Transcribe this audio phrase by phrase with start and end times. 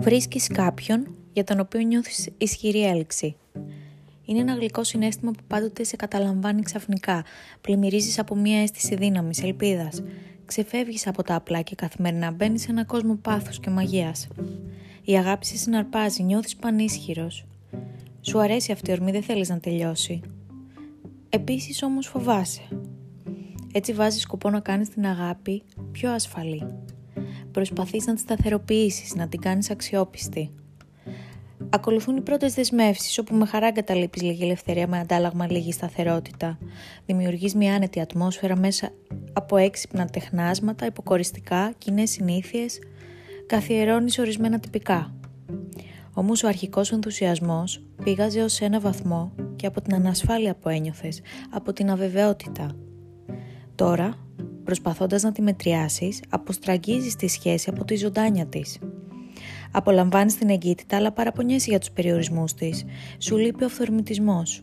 [0.00, 3.36] Βρίσκεις κάποιον για τον οποίο νιώθεις ισχυρή έλξη.
[4.24, 7.24] Είναι ένα γλυκό συνέστημα που πάντοτε σε καταλαμβάνει ξαφνικά.
[7.60, 10.02] Πλημμυρίζεις από μια αίσθηση δύναμης, ελπίδας.
[10.44, 14.28] Ξεφεύγεις από τα απλά και καθημερινά μπαίνεις σε ένα κόσμο πάθους και μαγείας.
[15.04, 17.46] Η αγάπη σε συναρπάζει, νιώθεις πανίσχυρος.
[18.20, 20.20] Σου αρέσει αυτή η ορμή, δεν θέλεις να τελειώσει.
[21.28, 22.62] Επίσης όμως φοβάσαι.
[23.72, 25.62] Έτσι βάζεις σκοπό να κάνεις την αγάπη
[25.92, 26.66] πιο ασφαλή.
[27.58, 30.50] Προσπαθείς να τη σταθεροποιήσεις, να την κάνεις αξιόπιστη.
[31.70, 36.58] Ακολουθούν οι πρώτες δεσμεύσεις, όπου με χαρά εγκαταλείπεις λίγη ελευθερία με αντάλλαγμα λίγη σταθερότητα.
[37.06, 38.92] Δημιουργείς μια άνετη ατμόσφαιρα μέσα
[39.32, 42.78] από έξυπνα τεχνάσματα, υποκοριστικά, κοινέ συνήθειες,
[43.46, 45.14] καθιερώνεις ορισμένα τυπικά.
[46.12, 51.72] Όμως ο αρχικός ενθουσιασμός πήγαζε ως ένα βαθμό και από την ανασφάλεια που ένιωθες, από
[51.72, 52.70] την αβεβαιότητα.
[53.74, 54.27] Τώρα,
[54.68, 58.78] προσπαθώντας να τη μετριάσεις, αποστραγγίζεις τη σχέση από τη ζωντάνια της.
[59.72, 62.84] Απολαμβάνεις την εγκύτητα αλλά παραπονιέσαι για τους περιορισμούς της.
[63.18, 64.62] Σου λείπει ο αυθορμητισμός.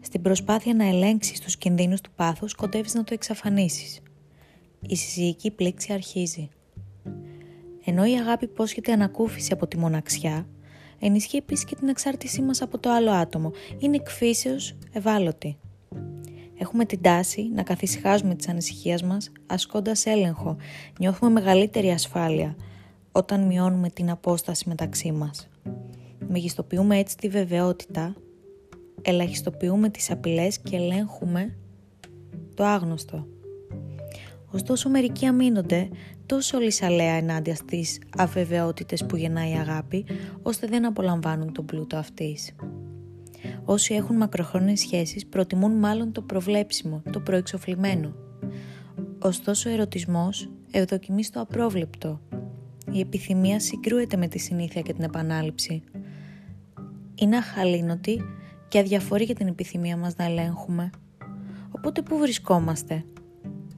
[0.00, 4.00] Στην προσπάθεια να ελέγξεις τους κινδύνους του πάθους, κοντεύεις να το εξαφανίσεις.
[4.86, 6.48] Η συζυγική πλήξη αρχίζει.
[7.84, 10.46] Ενώ η αγάπη υπόσχεται ανακούφιση από τη μοναξιά,
[10.98, 13.52] ενισχύει επίσης και την εξάρτησή μας από το άλλο άτομο.
[13.78, 15.58] Είναι εκφύσεως ευάλωτη.
[16.68, 20.56] Έχουμε την τάση να καθησυχάζουμε τις ανησυχίες μας ασκώντας έλεγχο.
[20.98, 22.56] Νιώθουμε μεγαλύτερη ασφάλεια
[23.12, 25.48] όταν μειώνουμε την απόσταση μεταξύ μας.
[26.28, 28.14] Μεγιστοποιούμε έτσι τη βεβαιότητα,
[29.02, 31.56] ελαχιστοποιούμε τις απειλές και ελέγχουμε
[32.54, 33.26] το άγνωστο.
[34.50, 35.88] Ωστόσο μερικοί αμήνονται
[36.26, 40.04] τόσο λυσαλέα ενάντια στις αβεβαιότητες που γεννάει η αγάπη,
[40.42, 42.54] ώστε δεν απολαμβάνουν τον πλούτο αυτής.
[43.64, 48.14] Όσοι έχουν μακροχρόνιες σχέσεις προτιμούν μάλλον το προβλέψιμο, το προεξοφλημένο.
[49.18, 52.20] Ωστόσο ο ερωτισμός ευδοκιμεί στο απρόβλεπτο.
[52.92, 55.82] Η επιθυμία συγκρούεται με τη συνήθεια και την επανάληψη.
[57.14, 58.22] Είναι αχαλήνοτη
[58.68, 60.90] και αδιαφορεί για την επιθυμία μας να ελέγχουμε.
[61.70, 63.04] Οπότε πού βρισκόμαστε;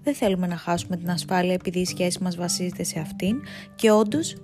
[0.02, 3.40] Δεν θέλουμε να χάσουμε την ασφάλεια επειδή η σχέση μας βασίζεται σε αυτήν
[3.74, 4.36] και όντως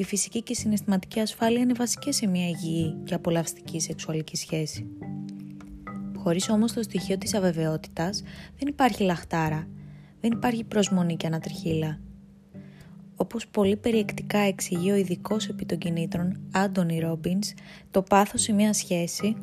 [0.00, 4.86] η φυσική και η συναισθηματική ασφάλεια είναι βασικές σε μια υγιή και απολαυστική σεξουαλική σχέση.
[6.16, 8.22] Χωρίς όμως το στοιχείο της αβεβαιότητας
[8.58, 9.68] δεν υπάρχει λαχτάρα,
[10.20, 12.00] δεν υπάρχει προσμονή και ανατριχίλα.
[13.16, 17.52] Όπως πολύ περιεκτικά εξηγεί ο ειδικός επί των κινήτρων Άντωνι Ρόμπινς,
[17.90, 19.36] το πάθος σε μια σχέση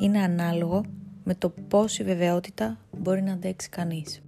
[0.00, 0.84] είναι ανάλογο
[1.24, 4.22] με το πόση βεβαιότητα μπορεί να αντέξει κανείς.